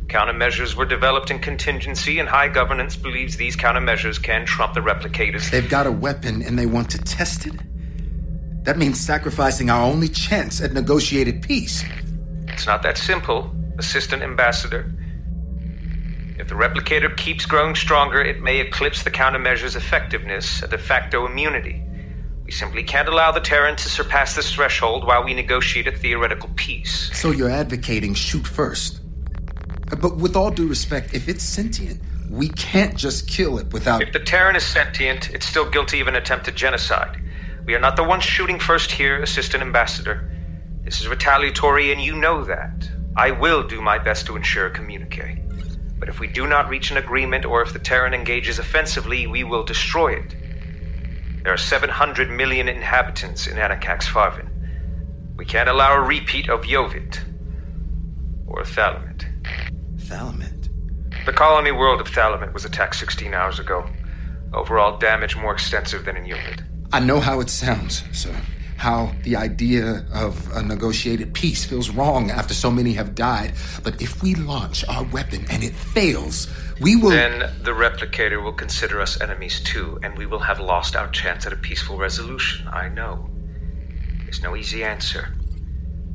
Countermeasures 0.09 0.75
were 0.75 0.87
developed 0.87 1.31
in 1.31 1.39
contingency, 1.39 2.19
and 2.19 2.29
High 2.29 2.49
Governance 2.49 2.97
believes 2.97 3.37
these 3.37 3.57
countermeasures 3.57 4.21
can 4.21 4.45
trump 4.47 4.75
the 4.75 4.81
replicators. 4.81 5.49
They've 5.49 5.69
got 5.69 5.87
a 5.87 5.93
weapon 5.93 6.43
and 6.43 6.59
they 6.59 6.67
want 6.67 6.91
to 6.91 6.99
test 6.99 7.47
it? 7.47 7.55
That 8.69 8.77
means 8.77 9.01
sacrificing 9.01 9.71
our 9.71 9.83
only 9.83 10.11
chance 10.11 10.61
at 10.61 10.75
negotiated 10.75 11.41
peace. 11.41 11.83
It's 12.49 12.67
not 12.67 12.83
that 12.83 12.99
simple, 12.99 13.51
Assistant 13.79 14.23
Ambassador. 14.23 14.93
If 16.39 16.49
the 16.49 16.55
replicator 16.55 17.17
keeps 17.17 17.47
growing 17.47 17.75
stronger, 17.75 18.21
it 18.21 18.43
may 18.43 18.61
eclipse 18.61 19.05
the 19.05 19.11
countermeasure's 19.11 19.75
effectiveness, 19.75 20.63
a 20.63 20.69
de 20.69 20.77
facto 20.77 21.25
immunity. 21.25 21.83
We 22.45 22.53
simply 22.53 22.83
can't 22.83 23.09
allow 23.09 23.33
the 23.33 23.41
Terran 23.41 23.77
to 23.77 23.89
surpass 23.89 24.37
this 24.37 24.53
threshold 24.53 25.07
while 25.07 25.25
we 25.25 25.33
negotiate 25.33 25.87
a 25.87 25.93
theoretical 25.93 26.51
peace. 26.55 27.11
So 27.15 27.31
you're 27.31 27.49
advocating 27.49 28.13
shoot 28.13 28.47
first. 28.47 29.01
But 29.99 30.19
with 30.19 30.37
all 30.37 30.51
due 30.51 30.69
respect, 30.69 31.15
if 31.15 31.27
it's 31.27 31.43
sentient, 31.43 32.03
we 32.29 32.51
can't 32.51 32.95
just 32.95 33.29
kill 33.29 33.59
it 33.59 33.73
without. 33.73 34.03
If 34.03 34.13
the 34.13 34.21
Terran 34.21 34.57
is 34.57 34.65
sentient, 34.65 35.31
it's 35.31 35.47
still 35.47 35.71
guilty 35.71 36.01
of 36.01 36.07
an 36.07 36.17
attempted 36.17 36.55
genocide. 36.55 37.23
We 37.69 37.75
are 37.75 37.79
not 37.79 37.97
the 37.97 38.03
ones 38.03 38.25
shooting 38.25 38.59
first 38.59 38.93
here, 38.93 39.23
Assistant 39.23 39.63
Ambassador. 39.63 40.27
This 40.85 41.03
is 41.03 41.07
retaliatory, 41.07 41.93
and 41.93 42.01
you 42.01 42.17
know 42.17 42.43
that. 42.45 42.89
I 43.15 43.31
will 43.31 43.63
do 43.63 43.83
my 43.83 43.99
best 43.99 44.25
to 44.25 44.37
ensure 44.37 44.69
a 44.69 44.71
communique. 44.71 45.43
But 45.99 46.09
if 46.09 46.19
we 46.19 46.29
do 46.29 46.47
not 46.47 46.71
reach 46.71 46.91
an 46.91 46.97
agreement, 46.97 47.45
or 47.45 47.61
if 47.61 47.75
the 47.75 47.79
Terran 47.79 48.15
engages 48.15 48.59
offensively, 48.59 49.27
we 49.27 49.45
will 49.45 49.65
destroy 49.65 50.15
it. 50.15 50.35
There 51.43 51.53
are 51.53 51.59
700 51.59 52.31
million 52.31 52.71
inhabitants 52.71 53.47
in 53.47 53.59
Anakax 53.59 54.07
Farvin. 54.07 54.49
We 55.37 55.45
can't 55.45 55.69
allow 55.69 55.95
a 55.95 56.01
repeat 56.01 56.49
of 56.49 56.63
Yovit. 56.63 57.21
Or 58.47 58.63
Thalamit. 58.63 59.27
Thalamit. 59.99 60.71
The 61.27 61.35
colony 61.35 61.73
world 61.73 62.01
of 62.01 62.09
Thalamit 62.09 62.55
was 62.55 62.65
attacked 62.65 62.97
16 62.97 63.35
hours 63.35 63.59
ago. 63.59 63.87
Overall 64.55 64.97
damage 64.97 65.37
more 65.37 65.53
extensive 65.53 66.07
than 66.07 66.17
in 66.17 66.25
Yovit. 66.25 66.63
I 66.91 67.01
know 67.01 67.21
how 67.21 67.41
it 67.41 67.51
sounds, 67.51 68.03
sir. 68.13 68.35
How 68.79 69.13
the 69.23 69.37
idea 69.37 70.07
of 70.13 70.51
a 70.57 70.63
negotiated 70.63 71.35
peace 71.35 71.65
feels 71.65 71.91
wrong 71.91 72.31
after 72.31 72.55
so 72.55 72.71
many 72.71 72.95
have 72.95 73.15
died. 73.15 73.53
But 73.83 74.01
if 74.01 74.23
we 74.23 74.35
launch 74.35 74.87
our 74.89 75.05
weapon 75.05 75.45
and 75.51 75.63
it 75.63 75.75
fails, 75.75 76.49
we 76.81 76.97
will. 76.97 77.11
Then 77.11 77.41
the 77.63 77.73
replicator 77.73 78.43
will 78.43 78.55
consider 78.55 79.01
us 79.01 79.21
enemies 79.21 79.61
too, 79.61 79.99
and 80.03 80.17
we 80.17 80.25
will 80.27 80.39
have 80.39 80.61
lost 80.61 80.97
our 80.97 81.11
chance 81.11 81.45
at 81.45 81.53
a 81.53 81.57
peaceful 81.57 81.99
resolution. 81.99 82.67
I 82.69 82.89
know. 82.89 83.29
There's 84.25 84.43
no 84.43 84.57
easy 84.57 84.83
answer. 84.83 85.29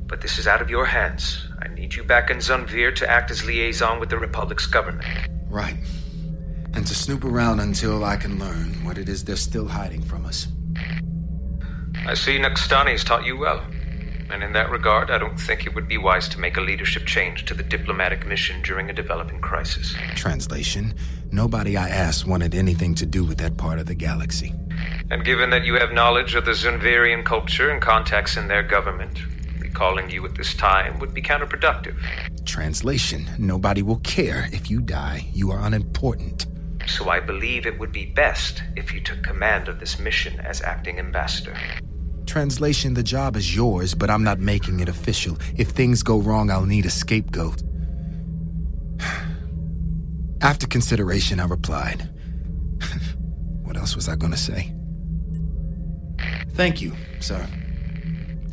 But 0.07 0.21
this 0.21 0.39
is 0.39 0.47
out 0.47 0.61
of 0.61 0.69
your 0.69 0.85
hands. 0.85 1.45
I 1.61 1.67
need 1.67 1.93
you 1.93 2.03
back 2.03 2.31
in 2.31 2.37
Zunvir 2.37 2.95
to 2.95 3.09
act 3.09 3.29
as 3.29 3.45
liaison 3.45 3.99
with 3.99 4.09
the 4.09 4.17
Republic's 4.17 4.65
government. 4.65 5.29
Right. 5.49 5.77
And 6.73 6.87
to 6.87 6.95
snoop 6.95 7.23
around 7.25 7.59
until 7.59 8.03
I 8.03 8.15
can 8.15 8.39
learn 8.39 8.83
what 8.83 8.97
it 8.97 9.07
is 9.07 9.23
they're 9.23 9.35
still 9.35 9.67
hiding 9.67 10.01
from 10.01 10.25
us. 10.25 10.47
I 12.05 12.15
see 12.15 12.37
Nokstani's 12.37 13.03
taught 13.03 13.25
you 13.25 13.37
well. 13.37 13.65
And 14.29 14.43
in 14.43 14.53
that 14.53 14.71
regard, 14.71 15.11
I 15.11 15.17
don't 15.17 15.39
think 15.39 15.65
it 15.65 15.75
would 15.75 15.87
be 15.87 15.97
wise 15.97 16.27
to 16.29 16.39
make 16.39 16.57
a 16.57 16.61
leadership 16.61 17.05
change 17.05 17.45
to 17.45 17.53
the 17.53 17.63
diplomatic 17.63 18.25
mission 18.25 18.61
during 18.61 18.89
a 18.89 18.93
developing 18.93 19.39
crisis. 19.39 19.95
Translation 20.15 20.95
Nobody 21.31 21.77
I 21.77 21.89
asked 21.89 22.27
wanted 22.27 22.53
anything 22.53 22.93
to 22.95 23.05
do 23.05 23.23
with 23.23 23.37
that 23.39 23.57
part 23.57 23.79
of 23.79 23.85
the 23.85 23.95
galaxy. 23.95 24.53
And 25.11 25.23
given 25.23 25.49
that 25.51 25.63
you 25.63 25.75
have 25.75 25.91
knowledge 25.91 26.35
of 26.35 26.45
the 26.45 26.51
Zunverian 26.51 27.23
culture 27.23 27.69
and 27.69 27.81
contacts 27.81 28.37
in 28.37 28.47
their 28.47 28.63
government, 28.63 29.19
recalling 29.59 30.09
you 30.09 30.25
at 30.25 30.35
this 30.35 30.53
time 30.53 30.99
would 30.99 31.13
be 31.13 31.21
counterproductive. 31.21 31.95
Translation 32.45 33.27
Nobody 33.37 33.81
will 33.81 33.99
care 33.99 34.49
if 34.51 34.69
you 34.69 34.81
die. 34.81 35.27
You 35.33 35.51
are 35.51 35.65
unimportant. 35.65 36.47
So 36.87 37.09
I 37.09 37.19
believe 37.19 37.65
it 37.65 37.79
would 37.79 37.91
be 37.91 38.05
best 38.05 38.61
if 38.75 38.93
you 38.93 38.99
took 38.99 39.23
command 39.23 39.67
of 39.67 39.79
this 39.79 39.99
mission 39.99 40.39
as 40.39 40.61
acting 40.61 40.99
ambassador. 40.99 41.55
Translation 42.33 42.95
The 42.95 43.03
job 43.03 43.37
is 43.37 43.55
yours, 43.55 43.93
but 43.93 44.09
I'm 44.09 44.23
not 44.23 44.39
making 44.39 44.79
it 44.79 44.89
official. 44.89 45.37
If 45.55 45.69
things 45.69 46.01
go 46.01 46.17
wrong, 46.17 46.49
I'll 46.49 46.65
need 46.65 46.87
a 46.87 46.89
scapegoat. 46.89 47.61
After 50.41 50.65
consideration, 50.65 51.39
I 51.39 51.45
replied. 51.45 52.09
what 53.61 53.77
else 53.77 53.95
was 53.95 54.09
I 54.09 54.15
gonna 54.15 54.35
say? 54.35 54.73
Thank 56.55 56.81
you, 56.81 56.93
sir. 57.19 57.47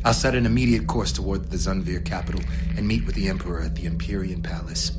I'll 0.05 0.13
set 0.13 0.35
an 0.35 0.45
immediate 0.45 0.85
course 0.85 1.11
toward 1.11 1.49
the 1.49 1.57
Zunvir 1.57 2.05
capital 2.05 2.41
and 2.77 2.87
meet 2.87 3.03
with 3.07 3.15
the 3.15 3.29
Emperor 3.29 3.61
at 3.61 3.73
the 3.73 3.87
Empyrean 3.87 4.43
Palace. 4.43 4.91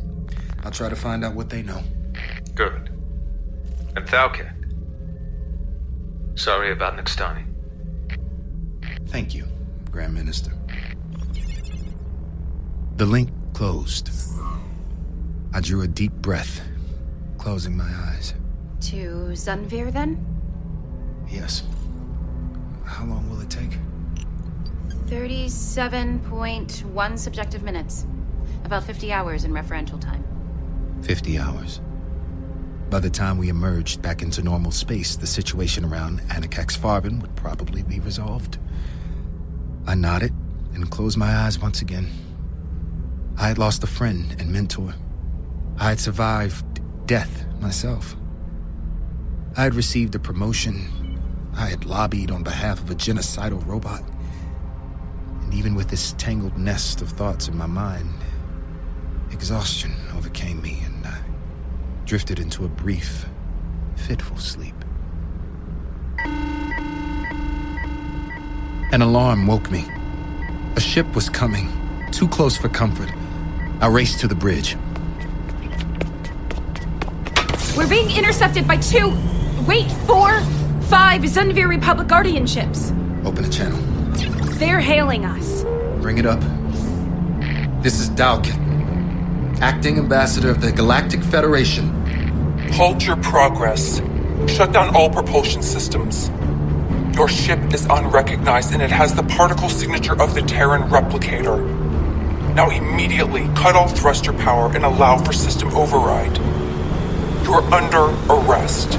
I'll 0.65 0.73
try 0.73 0.89
to 0.89 0.97
find 0.97 1.25
out 1.25 1.37
what 1.37 1.51
they 1.51 1.63
know. 1.63 1.85
Good. 2.57 2.91
And 3.95 4.09
Thalketh. 4.09 4.51
Sorry 6.35 6.73
about 6.73 6.97
Nokstani. 6.97 7.52
Thank 9.13 9.35
you, 9.35 9.45
Grand 9.91 10.15
Minister. 10.15 10.53
The 12.97 13.05
link 13.05 13.29
closed. 13.53 14.09
I 15.53 15.61
drew 15.61 15.83
a 15.83 15.87
deep 15.87 16.13
breath, 16.13 16.63
closing 17.37 17.77
my 17.77 17.85
eyes. 17.85 18.33
To 18.81 19.33
Zunvir, 19.33 19.93
then? 19.93 20.25
Yes. 21.29 21.63
How 22.87 23.05
long 23.05 23.29
will 23.29 23.43
it 23.43 23.51
take? 23.51 23.77
37.1 25.09 27.19
subjective 27.19 27.63
minutes. 27.63 28.07
About 28.65 28.83
50 28.83 29.13
hours 29.13 29.45
in 29.45 29.53
referential 29.53 30.01
time. 30.01 30.25
50 31.03 31.39
hours. 31.39 31.83
By 32.89 33.01
the 33.01 33.11
time 33.11 33.37
we 33.37 33.51
emerged 33.51 34.01
back 34.01 34.23
into 34.23 34.43
normal 34.43 34.71
space, 34.71 35.17
the 35.17 35.27
situation 35.27 35.85
around 35.85 36.23
Anakax 36.31 36.79
Farvin 36.79 37.21
would 37.21 37.37
probably 37.37 37.83
be 37.83 38.01
resolved. 38.01 38.57
I 39.87 39.95
nodded 39.95 40.33
and 40.75 40.91
closed 40.91 41.19
my 41.19 41.35
eyes 41.35 41.59
once 41.59 41.83
again. 41.83 42.09
I 43.37 43.49
had 43.49 43.59
lost 43.59 43.83
a 43.83 43.89
friend 43.89 44.35
and 44.39 44.53
mentor. 44.53 44.95
I 45.79 45.89
had 45.91 46.01
survived 46.01 46.81
death 47.07 47.45
myself. 47.61 48.17
I 49.57 49.65
had 49.65 49.75
received 49.75 50.15
a 50.15 50.19
promotion. 50.19 51.19
I 51.55 51.67
had 51.67 51.85
lobbied 51.85 52.31
on 52.31 52.43
behalf 52.43 52.81
of 52.81 52.91
a 52.91 52.95
genocidal 52.95 53.67
robot. 53.67 54.03
And 55.43 55.53
even 55.53 55.75
with 55.75 55.89
this 55.89 56.15
tangled 56.17 56.57
nest 56.57 57.03
of 57.03 57.11
thoughts 57.11 57.49
in 57.49 57.57
my 57.57 57.67
mind, 57.67 58.15
exhaustion 59.31 59.93
overcame 60.17 60.63
me 60.63 60.81
and 60.85 61.07
I 61.07 61.19
drifted 62.05 62.39
into 62.39 62.65
a 62.65 62.69
brief, 62.69 63.27
fitful 63.97 64.37
sleep. 64.37 64.82
An 68.93 69.01
alarm 69.01 69.47
woke 69.47 69.71
me. 69.71 69.87
A 70.77 70.81
ship 70.81 71.15
was 71.15 71.31
coming, 71.31 71.73
too 72.11 72.29
close 72.29 72.59
for 72.59 72.69
comfort. 72.69 73.11
I 73.81 73.87
raced 73.87 74.21
to 74.21 74.29
the 74.29 74.35
bridge. 74.35 74.77
We're 77.75 77.89
being 77.89 78.15
intercepted 78.15 78.69
by 78.69 78.77
two, 78.77 79.17
wait, 79.67 79.91
four, 80.07 80.39
five 80.91 81.23
Zunvir 81.23 81.71
Republic 81.71 82.07
Guardian 82.07 82.47
ships. 82.47 82.91
Open 83.25 83.45
the 83.45 83.49
channel. 83.49 83.79
They're 84.59 84.81
hailing 84.81 85.25
us. 85.25 85.65
Bring 86.03 86.19
it 86.19 86.27
up. 86.27 86.43
This 87.83 87.99
is 87.99 88.11
Dalkin, 88.11 89.59
acting 89.63 89.99
ambassador 89.99 90.51
of 90.51 90.61
the 90.61 90.71
Galactic 90.71 91.23
Federation. 91.23 92.69
Halt 92.73 93.07
your 93.07 93.17
progress. 93.17 94.03
Shut 94.49 94.71
down 94.73 94.95
all 94.95 95.09
propulsion 95.09 95.63
systems. 95.63 96.31
Your 97.15 97.29
ship 97.29 97.75
is 97.75 97.85
unrecognized 97.85 98.73
and 98.73 98.81
it 98.81 98.91
has 98.91 99.15
the 99.15 99.23
particle 99.23 99.69
signature 99.69 100.21
of 100.21 100.35
the 100.35 100.41
Terran 100.41 100.83
replicator. 100.89 101.63
Now 102.55 102.71
immediately 102.71 103.49
cut 103.55 103.77
all 103.77 103.89
thruster 103.89 104.33
power 104.33 104.75
and 104.75 104.85
allow 104.85 105.19
for 105.19 105.33
system 105.35 105.69
override. 105.75 106.39
You're 107.45 107.63
under 107.73 108.15
arrest. 108.33 108.93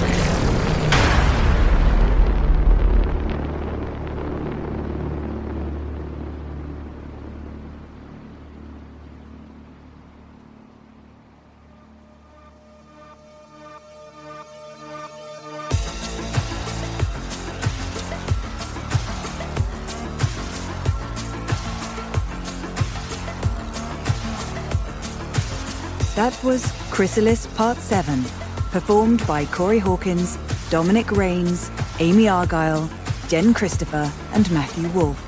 That 26.16 26.44
was 26.44 26.72
Chrysalis 26.92 27.48
Part 27.56 27.80
7, 27.80 28.24
performed 28.70 29.26
by 29.26 29.46
Corey 29.46 29.80
Hawkins, 29.80 30.38
Dominic 30.70 31.12
Rains, 31.12 31.72
Amy 31.98 32.28
Argyle, 32.28 32.88
Jen 33.30 33.52
Christopher, 33.52 34.12
and 34.32 34.52
Matthew 34.52 34.88
Wolfe. 34.90 35.20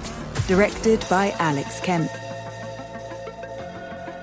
Directed 0.48 1.04
by 1.10 1.32
Alex 1.40 1.80
Kemp. 1.80 2.12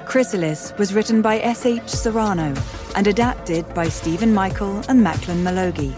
Chrysalis 0.06 0.72
was 0.78 0.94
written 0.94 1.20
by 1.20 1.40
S.H. 1.40 1.88
Serrano 1.88 2.54
and 2.94 3.08
adapted 3.08 3.66
by 3.74 3.88
Stephen 3.88 4.32
Michael 4.32 4.84
and 4.88 5.02
Macklin 5.02 5.42
Malogi. 5.42 5.92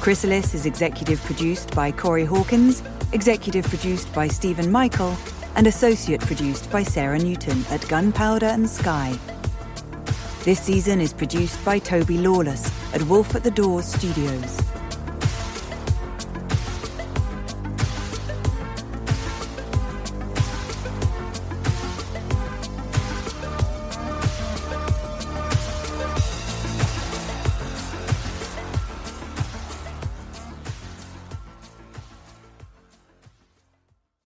Chrysalis 0.00 0.54
is 0.54 0.64
executive 0.64 1.20
produced 1.22 1.74
by 1.74 1.90
Corey 1.90 2.24
Hawkins, 2.24 2.84
executive 3.12 3.64
produced 3.64 4.12
by 4.12 4.28
Stephen 4.28 4.70
Michael, 4.70 5.16
and 5.56 5.66
associate 5.66 6.20
produced 6.20 6.70
by 6.70 6.84
Sarah 6.84 7.18
Newton 7.18 7.64
at 7.70 7.88
Gunpowder 7.88 8.46
and 8.46 8.70
Sky. 8.70 9.18
This 10.44 10.60
season 10.60 11.00
is 11.00 11.12
produced 11.12 11.62
by 11.64 11.78
Toby 11.78 12.16
Lawless 12.16 12.70
at 12.94 13.02
Wolf 13.02 13.34
at 13.34 13.42
the 13.42 13.50
Doors 13.50 13.86
Studios. 13.86 14.67